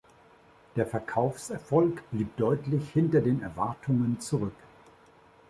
Der 0.77 0.87
Verkaufserfolg 0.87 2.01
blieb 2.09 2.35
deutlich 2.37 2.89
hinter 2.89 3.21
den 3.21 3.43
Erwartungen 3.43 4.19
zurück. 4.19 4.55